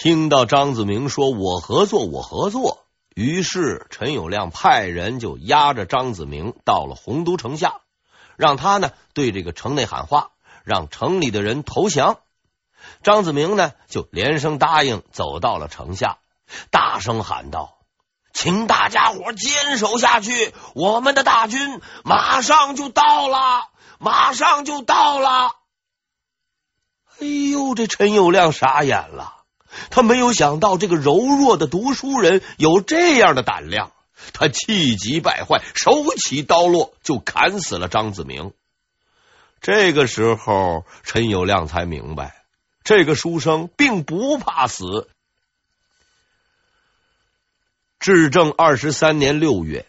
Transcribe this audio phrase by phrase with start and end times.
[0.00, 7.80] 听到张子明说“我合作，我合作”，于是陈友谅派人就押着张子明到了洪都城下，
[8.36, 10.30] 让他呢对这个城内喊话，
[10.62, 12.20] 让城里的人投降。
[13.02, 16.18] 张子明呢就连声答应，走到了城下，
[16.70, 17.78] 大声喊道。
[18.32, 25.56] 请大家伙坚守下去，我们的大军马上就到了，马上就到了。
[27.18, 29.37] 哎呦，这陈友谅傻眼了，
[29.90, 33.92] 他没有想到这个柔弱的读书人有这样的胆量，
[34.32, 38.52] 他气急败坏，手起刀落就砍死了张子明。
[39.60, 42.44] 这个时候，陈友谅才明白，
[42.84, 45.08] 这个书生并不怕死。
[47.98, 49.84] 至正二十三年六月，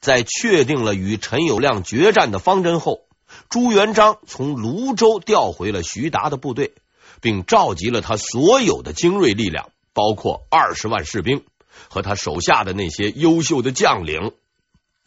[0.00, 3.02] 在确定了与陈友谅决战的方针后，
[3.48, 6.74] 朱元璋从泸州调回了徐达的部队，
[7.22, 11.44] 并召集了他所有的精锐力量，包括二十万士兵
[11.88, 14.32] 和他手下的那些优秀的将领，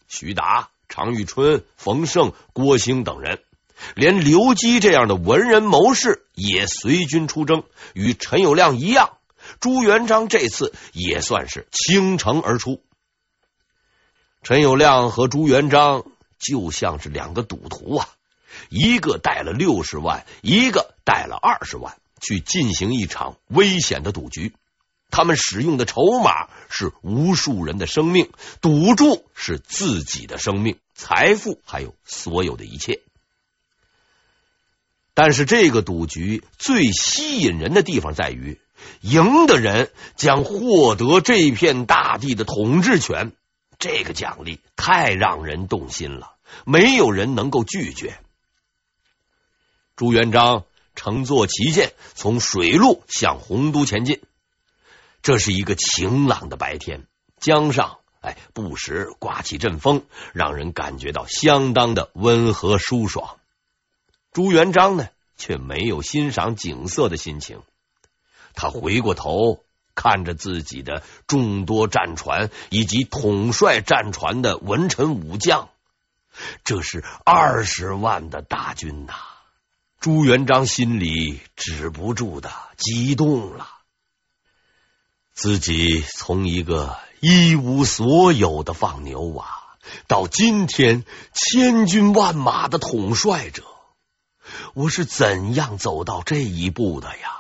[0.07, 3.41] 徐达、常遇春、冯胜、郭兴等人，
[3.95, 9.17] 连刘基这样的文人谋士也随军出征，与陈友谅一样。
[9.59, 12.81] 朱元璋这次也算是倾城而出。
[14.41, 16.03] 陈友谅和朱元璋
[16.39, 18.09] 就像是两个赌徒啊，
[18.69, 24.53] 一个带了六十万，一个带了二十万，去进行一场危险的赌局。
[25.11, 28.29] 他们使用的筹码是无数人的生命，
[28.61, 33.01] 赌注是自己的生命、财富，还有所有的一切。
[35.13, 38.59] 但是这个赌局最吸引人的地方在于。
[39.01, 43.31] 赢的人将获得这片大地的统治权，
[43.79, 48.19] 这个奖励太让人动心了，没有人能够拒绝。
[49.95, 50.65] 朱元璋
[50.95, 54.21] 乘坐旗舰从水路向洪都前进，
[55.21, 57.05] 这是一个晴朗的白天，
[57.39, 63.37] 江上哎不时刮起阵风，让人感觉到相当的温和舒爽。
[64.31, 67.61] 朱元璋呢，却没有欣赏景色的心情。
[68.53, 75.69] 他回过头看着自己的众多战船以及统帅战船的文臣武将，
[76.63, 79.13] 这是二十万的大军呐！
[80.05, 83.67] 朱元璋心里止不住的激动了。
[85.33, 89.47] 自己从一个一无所有的放牛娃，
[90.05, 93.63] 到今天千军万马的统帅者，
[94.75, 97.31] 我是怎样走到这一步的呀？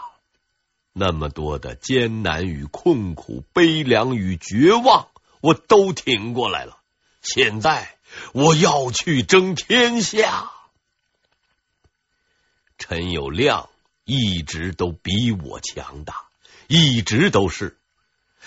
[0.91, 5.09] 那么多的艰难与困苦、悲凉与绝望，
[5.39, 6.79] 我都挺过来了。
[7.21, 7.99] 现在
[8.33, 10.49] 我要去争天下。
[12.77, 13.67] 陈友谅
[14.03, 16.25] 一直都比我强大，
[16.67, 17.77] 一直都是。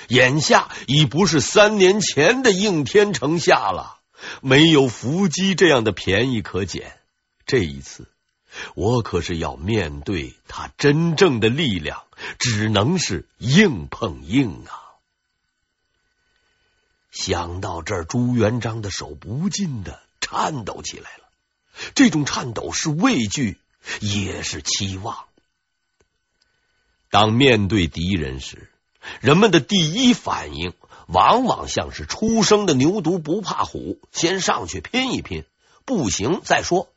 [0.08, 3.98] 眼下已不是三年前的应天城下了，
[4.40, 6.98] 没有伏击这样的便宜可捡。
[7.46, 8.06] 这一次。
[8.74, 12.04] 我可是要面对他真正的力量，
[12.38, 14.72] 只能是硬碰硬啊！
[17.10, 21.24] 想到这儿，朱元璋的手不禁的颤抖起来了。
[21.94, 23.58] 这种颤抖是畏惧，
[24.00, 25.24] 也是期望。
[27.10, 28.70] 当面对敌人时，
[29.20, 30.74] 人们的第一反应
[31.06, 35.44] 往往像是初生的牛犊不怕虎，先上去拼一拼，
[35.84, 36.88] 不行再说。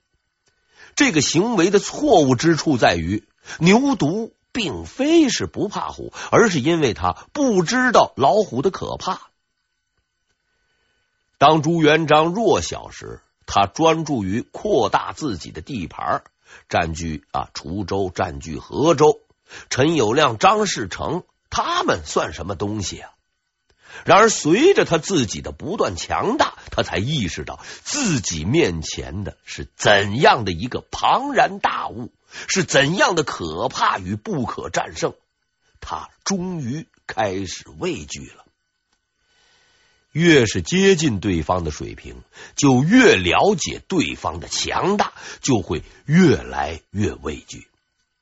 [0.96, 3.24] 这个行为的错误之处在于，
[3.60, 9.30] 牛犊并非是不怕虎，而是因为他不知道老虎的可怕。
[11.38, 16.24] 当朱元璋弱小时，他专注于扩大自己的地盘，
[16.70, 19.20] 占据啊滁州，占据河州。
[19.70, 23.12] 陈友谅、张士诚，他们算什么东西啊？
[24.06, 32.12] 然而，随着他自己的不断强大，他才意识到自己面前的是怎样的一个庞然大物，
[32.48, 35.14] 是怎样的可怕与不可战胜。
[35.82, 38.41] 他终于开始畏惧了。
[40.12, 42.22] 越是接近对方的水平，
[42.56, 47.68] 就越了解对方的强大，就会越来越畏惧。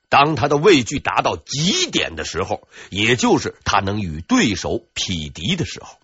[0.07, 5.99] 当他的畏惧达到极点的时候，也就是他能与对手匹敌的时候。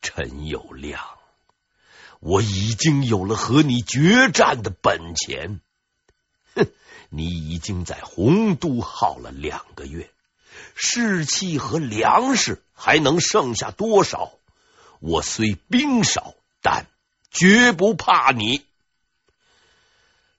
[0.00, 0.98] 陈友谅，
[2.18, 5.60] 我已经有了和你决战的本钱。
[6.54, 6.66] 哼，
[7.10, 10.10] 你已经在洪都耗了两个月，
[10.74, 14.32] 士气和粮食还能剩下多少？
[15.00, 16.86] 我虽兵少，但
[17.30, 18.64] 绝不怕你。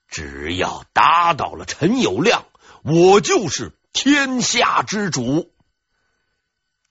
[0.08, 2.44] 只要打倒了陈友谅，
[2.84, 5.52] 我就是天下之主。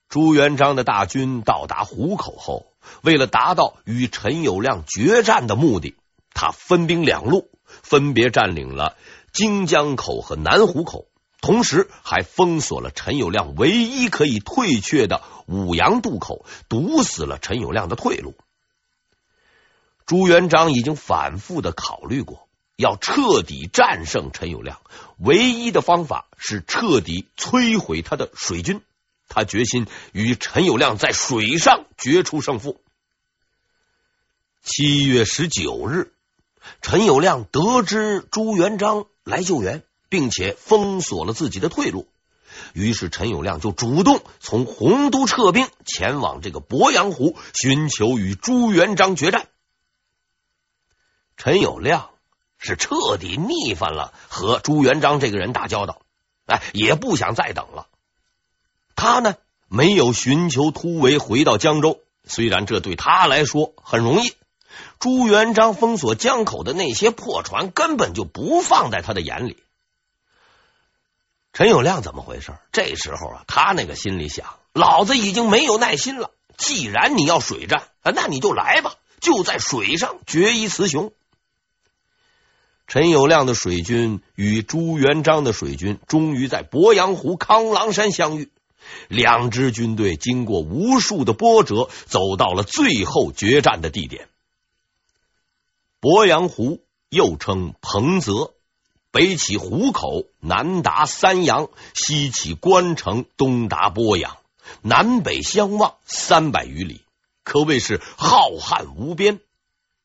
[0.08, 2.66] 朱元璋的大军到达湖口后，
[3.00, 5.96] 为了达到与陈友谅决战的目的，
[6.34, 8.96] 他分兵两路，分别占领了
[9.32, 11.06] 荆江口和南湖口，
[11.42, 18.34] 同时还封锁了陈友谅唯一可以退却的五杨渡口，堵死了陈友谅的退路。
[20.06, 24.76] 朱元璋已经反复的考虑过，要彻底战胜陈友谅，
[25.18, 28.80] 唯一的方法是彻底摧毁他的水军。
[29.28, 32.80] 他决心与陈友谅在水上决出胜负。
[34.62, 36.12] 七月十九日，
[36.82, 42.06] 陈友谅得知朱元璋来救援，并且封锁了自己的退路，
[42.74, 49.48] 于是陈友谅就主动从洪都撤兵，前往这个鄱阳湖，寻求与朱元璋决战。
[51.38, 52.08] 陈友谅
[52.58, 56.02] 是彻底腻烦了和朱元璋这个人打交道，
[56.44, 57.86] 哎，也不想再等了。
[58.94, 59.36] 他呢，
[59.68, 64.34] 没有寻求突围回到江州，虽然这对他来说很容易。
[64.98, 69.56] 朱元璋封锁江口的那些破船根本就不放在他的眼里。
[71.52, 72.52] 陈友谅怎么回事？
[72.72, 76.30] 这时候啊，他那个心里想：老子已经没有耐心了。
[76.56, 81.12] 既然你要水战，那你就来吧，就在水上决一雌雄。
[82.86, 88.50] 陈友谅的水军与朱元璋的水军终于在鄱阳湖康郎山相遇。
[89.08, 94.28] 两支军队经过无数的波折，走到了最后决战的地点。
[96.00, 98.51] 鄱阳湖又称彭泽，
[99.12, 104.38] 北起湖口，南达三阳，西起关城，东达鄱阳，
[104.80, 107.04] 南北相望三百余里，
[107.44, 109.40] 可谓是浩瀚无边。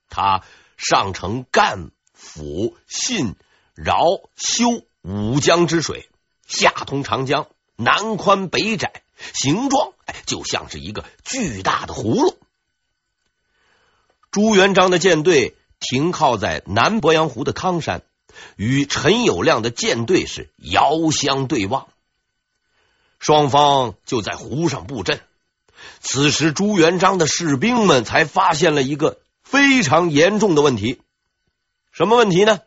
[0.09, 0.43] 它
[0.75, 3.35] 上承赣、抚、信、
[3.73, 4.01] 饶、
[4.35, 6.09] 修五江之水，
[6.45, 7.47] 下通长江。
[7.77, 9.93] 南宽北窄，形状，
[10.25, 12.37] 就像是一个巨大的葫芦。
[14.31, 18.03] 朱元璋的舰队停靠在南鄱阳湖的康山，
[18.55, 21.87] 与陈友谅的舰队是遥相对望，
[23.19, 25.21] 双方就在湖上布阵。
[25.99, 31.01] 此时，朱元璋的士兵们才发现了一个非常严重的问题：
[31.91, 32.61] 什么问题呢？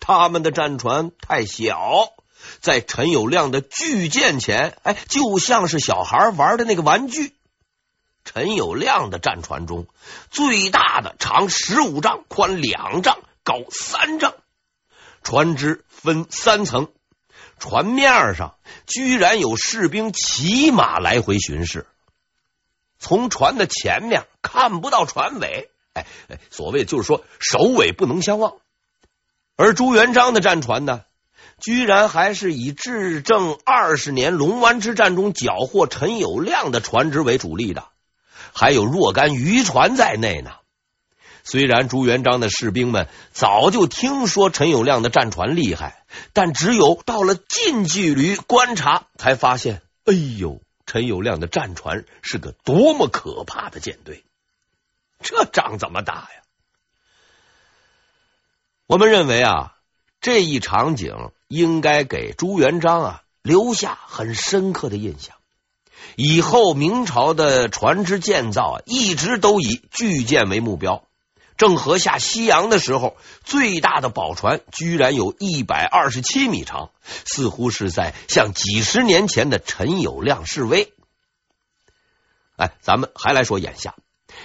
[0.00, 2.12] 他们的战船太小。
[2.60, 7.34] 在陈友谅的巨舰前，哎，就像是小孩玩的那个玩具。
[8.24, 9.86] 陈友谅的战船中
[10.30, 14.34] 最大的长十五丈，宽两丈，高三丈，
[15.26, 16.86] 船只分三层，
[17.58, 18.54] 船面上
[18.86, 21.84] 居然有士兵骑马来回巡视。
[23.00, 28.58] 从船的前面看不到船尾，哎哎，所谓就是说首尾不能相望。
[29.56, 31.02] 而朱元璋的战船呢？
[31.58, 37.88] 居然还是以至正二十年龙湾之战中缴获陈友谅的船只为主力的，
[38.54, 40.52] 还有若干渔船在内呢。
[41.46, 46.04] 虽然朱元璋的士兵们早就听说陈友谅的战船厉害，
[46.34, 54.24] 但只有到了近距离观察，才发现，哎呦，陈友谅的战船是个多么可怕的舰队！
[55.22, 56.42] 这仗怎么打呀？
[58.86, 59.76] 我们认为啊，
[60.20, 61.30] 这一场景。
[61.48, 65.36] 应该给朱元璋啊留下很深刻的印象。
[66.16, 71.05] 以后明朝的船只建造，一直都以巨舰为目标。
[71.56, 76.90] 郑和下西洋的时候，最大的宝船居然有一百二十七米长，
[77.24, 80.92] 似乎是在向几十年前的陈友谅示威。
[82.56, 83.94] 哎，咱们还来说眼下，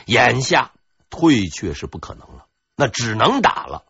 [0.05, 0.71] 眼下
[1.09, 3.85] 退却是不可能了，那只能打了。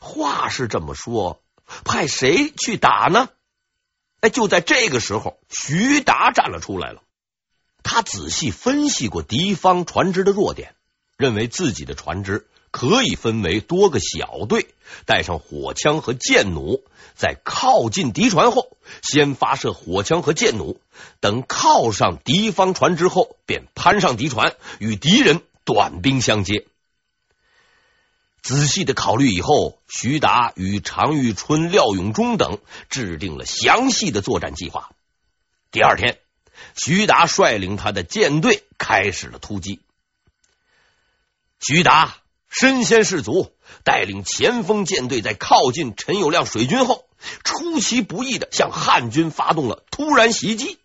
[0.00, 1.40] 话是这么说。
[1.84, 3.28] 派谁去打呢？
[4.20, 7.02] 哎，就在这个时候，徐达站了出来了。
[7.82, 10.74] 他仔细分析过敌方船只的弱点，
[11.18, 14.68] 认为自己的船只可以分为多个小队，
[15.06, 16.82] 带上火枪和箭弩，
[17.14, 20.80] 在靠近敌船后，先发射火枪和箭弩，
[21.20, 26.66] 等靠上敌方船之后，便攀上敌船，与敌人短兵相接。
[28.40, 32.58] 仔细的考虑以后，徐达与常遇春、廖永忠等
[32.88, 34.90] 制定了详细的作战计划。
[35.70, 36.18] 第二天，
[36.76, 39.80] 徐达率领他的舰队开始了突击。
[41.60, 42.16] 徐达
[42.48, 43.52] 身先士卒，
[43.84, 47.06] 带领前锋舰队在靠近陈友谅水军后，
[47.44, 50.78] 出其不意的向汉军发动了突然袭击。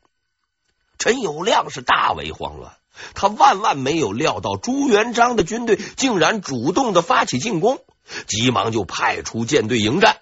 [0.99, 2.73] 陈友谅是大为慌乱。
[3.15, 7.83] 他万万没有料到朱元璋的军队竟然主动的发起进攻，
[8.27, 10.17] 急忙就派出舰队迎战。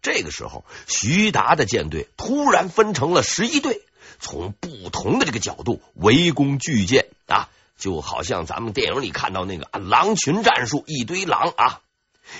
[0.00, 3.82] 这个时候，徐达的舰队突然分成了十一队，
[4.20, 7.48] 从不同的这个角度围攻巨舰啊，
[7.78, 11.80] 就好像咱们电影里看到那个狼群战术，一堆狼啊。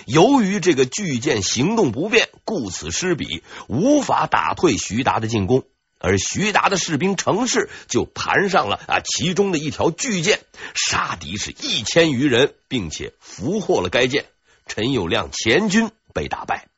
[0.05, 5.65] 由于这个巨舰行动不便，顾此失彼，无法打退徐达的进攻。
[6.01, 10.41] 而徐达的士兵程式就盘上了啊其中的一条巨舰，
[10.75, 14.27] 杀敌是一千余人，并且俘获了该舰。
[14.67, 16.69] 陈友谅前军被打败。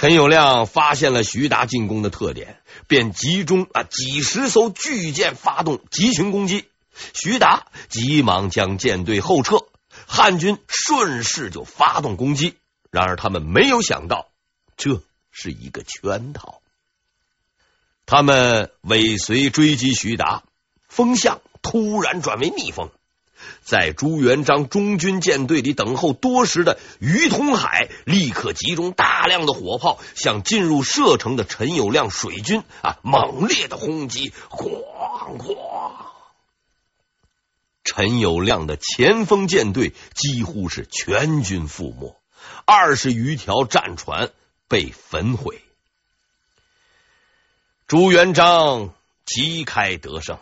[0.00, 6.64] 陈友谅发现了徐达进攻的特点，便集中啊几十艘巨舰发动集群攻击。
[7.12, 9.66] 徐达急忙将舰队后撤，
[10.06, 12.56] 汉军顺势就发动攻击。
[12.90, 14.28] 然而他们没有想到，
[14.78, 16.62] 这是一个圈套。
[18.06, 20.44] 他们尾随追击徐达，
[20.88, 22.90] 风向突然转为逆风，
[23.62, 35.56] 在朱元璋中军舰队里等候多时的于通海立刻集中大量的火炮，向进入射程的陈友谅水军啊猛烈的轰击，哐哐！
[37.82, 42.16] 陈友谅的前锋舰队几乎是全军覆没，
[42.64, 44.30] 二十余条战船
[44.68, 45.62] 被焚毁。
[47.88, 48.94] 朱元璋
[49.26, 50.38] 旗开得胜，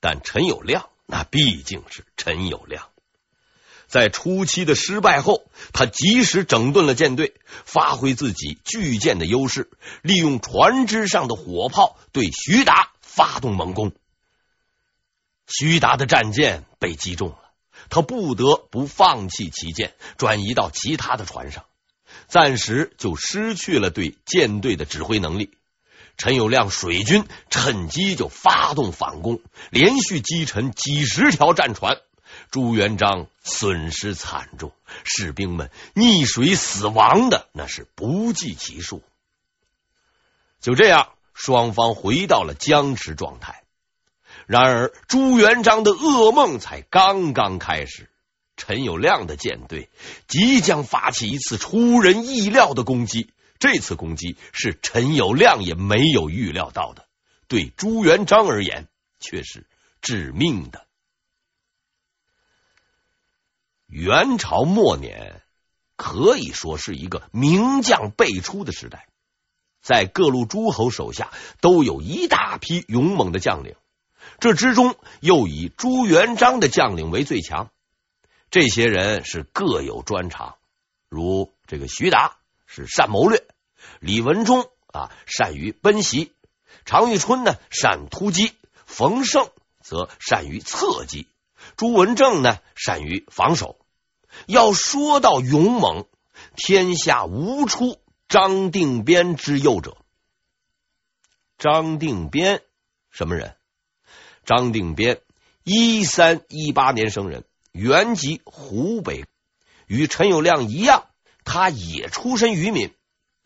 [0.00, 2.82] 但陈友谅那毕竟是陈友谅，
[3.86, 7.34] 在初期的失败后，他及时整顿了舰队，
[7.64, 9.70] 发挥自己巨舰的优势，
[10.02, 13.92] 利用船只上的火炮对徐达发动猛攻。
[15.46, 17.38] 徐达的战舰被击中了，
[17.90, 21.66] 他不得不放弃旗舰，转移到其他的船上，
[22.28, 25.50] 暂时就失去了对舰队的指挥能力。
[26.16, 29.40] 陈友谅水军趁机就发动反攻，
[29.70, 31.98] 连续击沉几十条战船，
[32.50, 39.02] 朱元璋损失惨重，士兵们溺水死亡的那是不计其数。
[40.60, 43.62] 就这样，双方回到了僵持状态。
[44.46, 48.08] 然而，朱元璋的噩梦才刚刚开始，
[48.56, 49.90] 陈友谅的舰队
[50.28, 53.30] 即将发起一次出人意料的攻击。
[53.58, 57.06] 这次攻击是陈友谅也没有预料到的，
[57.48, 58.88] 对朱元璋而言
[59.20, 59.66] 却是
[60.02, 60.86] 致命的。
[63.86, 65.40] 元朝末年
[65.96, 69.06] 可以说是一个名将辈出的时代，
[69.80, 73.76] 在各路诸侯手下都有一大批勇猛的将领，
[74.40, 77.70] 这之中又以朱元璋的将领为最强。
[78.50, 80.56] 这些人是各有专长，
[81.08, 82.36] 如这个徐达。
[82.74, 83.46] 是善谋略，
[84.00, 86.32] 李文忠啊善于奔袭，
[86.84, 88.52] 常遇春呢善突击，
[88.84, 89.48] 冯胜
[89.80, 91.28] 则善于侧击，
[91.76, 93.78] 朱文正呢善于防守。
[94.46, 96.06] 要说到勇猛，
[96.56, 99.96] 天下无出张定边之右者。
[101.56, 102.60] 张定边
[103.12, 103.54] 什么人？
[104.44, 105.20] 张定边
[105.62, 109.26] 一三一八年生人，原籍湖北，
[109.86, 111.06] 与陈友谅一样。
[111.44, 112.92] 他也出身于民，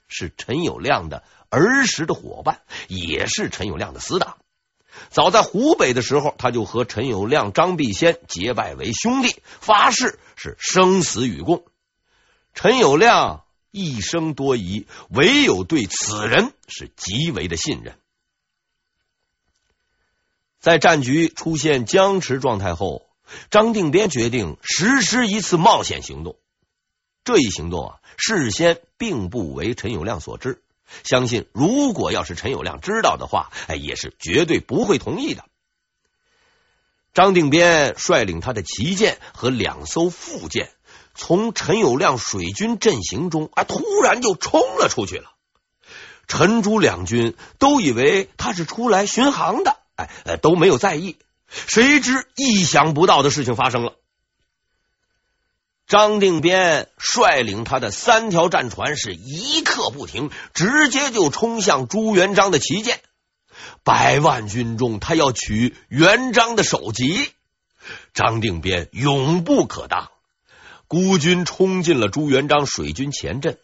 [0.07, 4.39] 是陈友谅的儿时的伙伴，也是陈友谅的死党。
[5.11, 11.65] 早在湖北的时候，他就和陈友谅、张必先结拜为兄弟，发誓是生死与共。
[12.55, 17.97] 陈友谅一生多疑，唯有对此人是极为的信任。
[20.59, 23.09] 在战局出现僵持状态后，
[23.51, 26.37] 张定边决定实施一次冒险行动。
[27.29, 30.63] 这一行动啊，事先并不为陈友谅所知。
[31.05, 35.45] 相信如果要是陈友谅知道的话，哎，也是绝对不会同意的。
[37.13, 40.71] 张定边率领他的旗舰和两艘副舰，
[41.15, 45.33] 从陈友谅水军阵型中啊，突然就冲了出去了。
[46.29, 51.19] 陈朱两军都以为他是出来巡航的，哎，都没有在意。
[51.47, 53.97] 谁知意想不到的事情发生了。
[55.89, 63.01] 张定边率领他的三条战船是一刻不停，直接就冲向朱元璋的旗舰。
[63.85, 67.31] 百万军中，他要取元璋的首级。
[68.13, 70.11] 张定边勇不可当，
[70.89, 73.59] 孤军冲进了朱元璋水军前阵。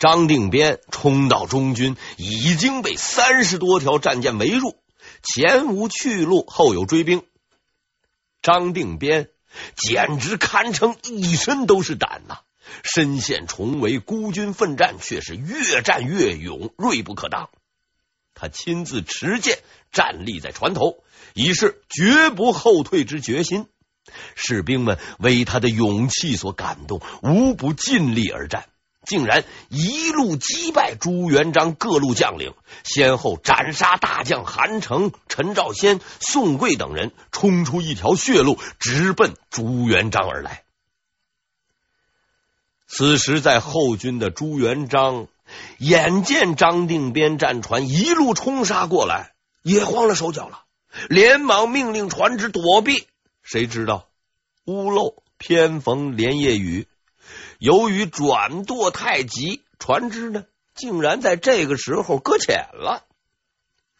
[0.00, 4.76] 张定边冲到中军，已经被三十多条战舰围住，
[5.22, 7.22] 前无去路，后有追兵。
[8.42, 9.28] 张定边。
[9.76, 12.38] 简直堪称一身都是胆呐！
[12.84, 17.50] 身陷重围，孤军奋战，却是越战越勇，锐不可当。
[18.32, 19.58] 他亲自持剑
[19.92, 21.02] 站立在船头，
[21.34, 23.66] 以示绝不后退之决心。
[24.34, 28.69] 士兵们为他的勇气所感动，无不尽力而战，
[29.06, 32.54] 竟然一路击败朱元璋各路将领，
[32.84, 40.64] 先后斩杀大将韩城、陈兆先、宋贵等人，冲出一条血路，直奔朱元璋而来。
[42.86, 45.28] 此时，在后军的朱元璋
[45.78, 50.64] 眼见张定边战船一路冲杀过来，也慌了手脚了，
[51.08, 53.06] 连忙命令船只躲避。
[53.42, 54.08] 谁知道
[54.66, 56.86] 屋漏偏逢连夜雨，
[57.60, 63.04] 由于转舵太急，船只呢竟然在这个时候搁浅了。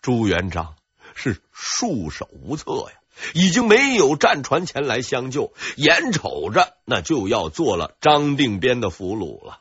[0.02, 0.75] 朱元璋
[1.14, 2.97] 是束手无策呀。
[3.35, 9.61] 已经没有战船前来相救，眼瞅着那就要做了张定边的俘虏了。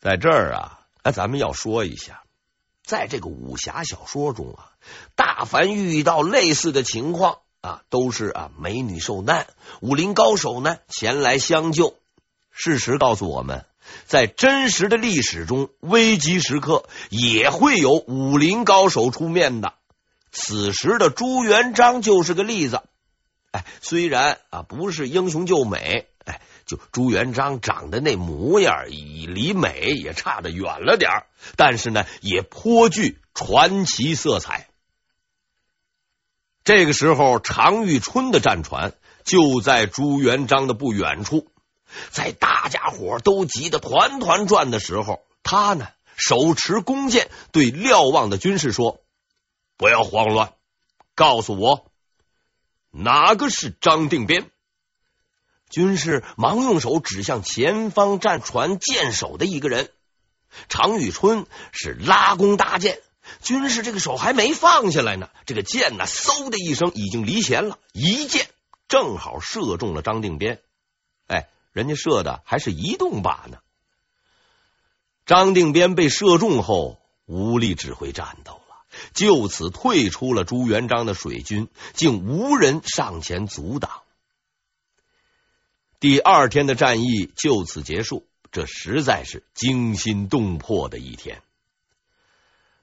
[0.00, 2.22] 在这儿啊，那咱们要说一下，
[2.82, 4.72] 在这个武侠小说中啊，
[5.14, 9.46] 大凡遇到类似的情况啊，都是啊美女受难，
[9.80, 11.96] 武林高手呢前来相救。
[12.50, 13.64] 事实告诉我们，
[14.04, 19.72] 在真实的历史中，危急时刻也会有武林高手出面的。
[20.30, 22.82] 此时的朱元璋就是个例子。
[23.52, 31.10] 哎，虽然啊不是英雄救美，哎，就朱元璋长得那模样，以离美也差得远了点，
[31.56, 34.68] 但是呢，也颇具传奇色彩。
[36.64, 41.46] 这个时候，常遇春的战船就在朱元璋的不远处，
[42.10, 49.00] 在大家伙都急得团团转的时候，他呢手持弓箭，对瞭望的军士说。
[49.76, 50.52] 不要慌乱，
[51.16, 51.90] 告诉我
[52.92, 54.50] 哪个是张定边？
[55.68, 59.90] 军士忙用手指向前方战船舰首的一个人。
[60.68, 63.00] 常遇春是拉弓搭箭，
[63.42, 68.48] 军士这个手还没放下来呢，这个箭呢，嗖的一声已经离弦了，一箭
[68.88, 70.60] 正好射中了张定边。
[71.26, 73.58] 哎，人家射的还是移动靶呢。
[75.26, 78.60] 张定边被射中后，无力指挥战斗了。
[79.12, 84.02] 就此退出了朱元璋的水军，竟无人上前阻挡。
[85.98, 91.42] 第二天的战役就此结束，这实在是惊心动魄的一天。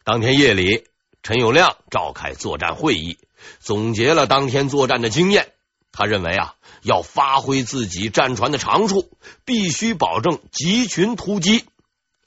[0.04, 0.86] 当天夜里，
[1.22, 3.20] 陈友谅召开作战会议，
[3.60, 5.52] 总结了当天作战的经验。
[5.92, 9.12] 他认为啊，要发挥自己战船的长处，
[9.46, 11.66] 必须保证集群突击。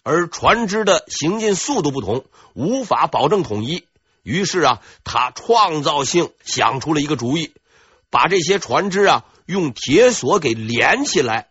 [0.04, 3.84] 而船只的行进速度不同，无法保证统一。
[4.22, 7.54] 于是啊，他创造性想出了一个主意，
[8.08, 11.48] 把这些船只啊用铁索给连起来。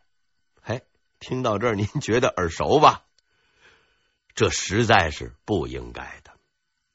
[0.62, 0.83] 哎，
[1.19, 3.01] 听到这儿，您觉得耳熟吧？
[4.36, 6.32] 这实在是不应该的。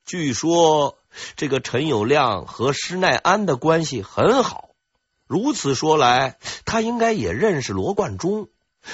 [0.05, 0.99] 据说
[1.37, 4.71] 这个陈友谅和施耐庵的关系很好，
[5.27, 8.49] 如此说来，他应该也认识罗贯中。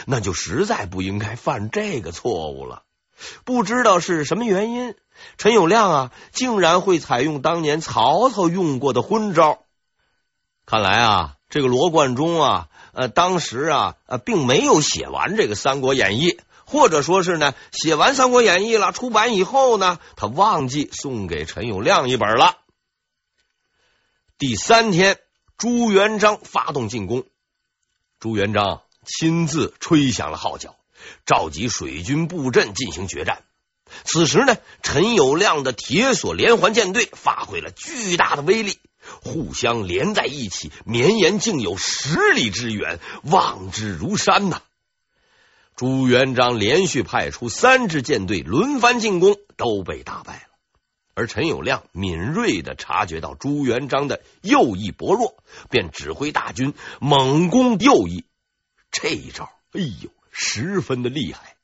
[0.07, 2.83] 那就实在不应该犯这个错误了。
[3.45, 4.97] 不知道是什么原因，
[5.37, 9.61] 陈友谅啊，竟然会采用当年曹操用过的昏招。
[10.67, 16.31] 看来啊，这个罗贯中啊，呃，当时啊，并没有写完这个《三国演义》，
[16.67, 22.59] 或者说是呢，写完《三国演义》了，出版以后呢，他忘记送给陈友谅一本了。
[24.39, 25.19] 第三天，
[25.57, 27.25] 朱元璋发动进攻，
[28.19, 28.83] 朱元璋。
[29.07, 30.77] 亲自吹响了号角，
[31.27, 33.43] 召集水军布阵进行决战。
[34.05, 38.79] 此时呢，陈友谅的铁索连环舰队发挥了巨大的威力，
[39.23, 44.63] 互相连在一起，绵延竟有十里之远，望之如山呐。
[45.77, 50.55] 朱元璋连续派出三支舰队轮番进攻，都被打败了。
[51.15, 55.37] 而陈友谅敏锐的察觉到朱元璋的右翼薄弱，
[55.71, 58.25] 便指挥大军猛攻右翼。
[58.91, 61.57] 这一招，哎呦，十分的厉害。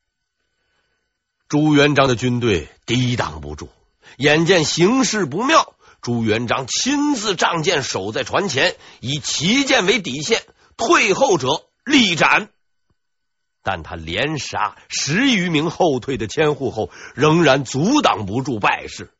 [1.48, 3.68] 朱元璋的军队抵挡不住，
[4.16, 10.42] 眼见形势不妙，朱元璋亲自仗剑守在船前，以旗舰为底线，
[10.76, 12.50] 退后者立斩。
[13.62, 19.12] 但他连杀十余名后退的千户后，仍然阻挡不住败势，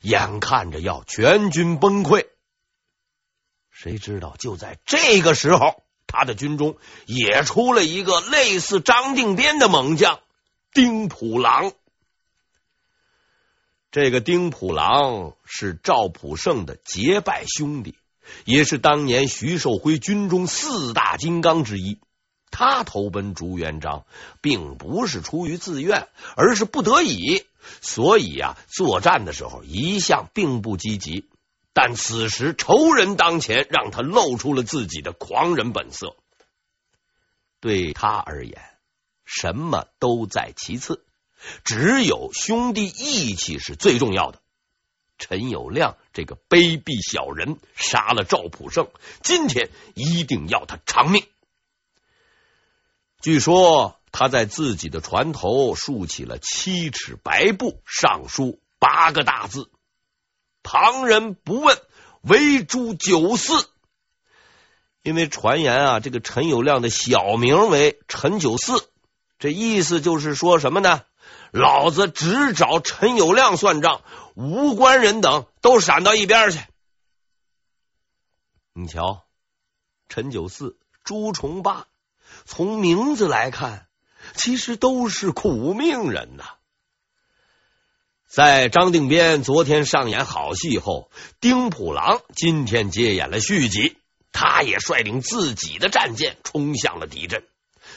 [0.00, 2.26] 眼看着要全军崩溃。
[3.70, 5.82] 谁知道就在这个时候。
[6.12, 6.76] 他的军中
[7.06, 10.18] 也出了一个类似张定边的猛将
[10.72, 11.70] 丁普郎。
[13.92, 17.94] 这个丁普郎是赵普胜的结拜兄弟，
[18.44, 22.00] 也是当年徐寿辉军中四大金刚之一。
[22.50, 24.04] 他投奔朱元璋，
[24.40, 27.44] 并不是出于自愿，而是不得已。
[27.80, 31.28] 所以啊，作战的时候一向并不积极。
[31.72, 36.16] 但此时仇人当前，让他露出了自己的狂人本色。
[37.60, 38.60] 对他而言，
[39.24, 41.04] 什么都在其次，
[41.64, 44.40] 只有兄弟义气是最重要的。
[45.18, 48.88] 陈友谅这个卑鄙小人杀了赵普胜，
[49.22, 51.24] 今天一定要他偿命。
[53.20, 59.70] 据说他在自己的船头竖起了七尺白布，上书八个大字
[60.64, 61.78] ：“旁人不问，
[62.22, 63.68] 唯诛九四。”
[65.02, 68.90] 因为传言啊，这个陈友谅的小名为陈九四，
[69.38, 71.02] 这意思就是说什么呢？
[71.52, 74.02] 老子只找陈友谅算账，
[74.34, 76.60] 无关人等都闪到一边去。
[78.72, 79.24] 你瞧，
[80.08, 81.86] 陈九四、朱重八。
[82.50, 83.86] 从名字来看，
[84.34, 86.44] 其实都是苦命人呐。
[88.26, 93.96] 在张定边昨天上演好戏后，丁普郎今天接演了续集，
[94.32, 97.44] 他也率领自己的战舰冲向了敌阵。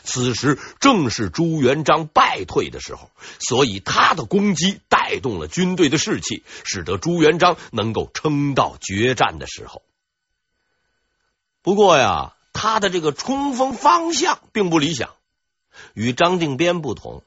[0.03, 9.81] 此时正是朱元璋败退的时候，所以他的攻击带动了军队的士气，使得朱元璋能够撑到决战的时候。
[11.63, 12.35] 不过呀。
[12.53, 15.09] 他的这个冲锋方向并不理想，
[15.93, 17.23] 与张定边不同，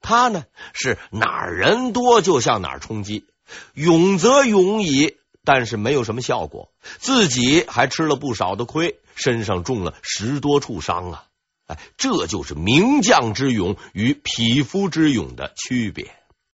[0.00, 3.26] 他呢是哪儿人多就向哪儿冲击，
[3.74, 11.24] 勇则勇矣，但是没有什么效果，自己还吃了不少的亏，身上中了十多处伤啊！
[11.66, 16.16] 哎，这就是名将之勇与匹夫之勇的区别。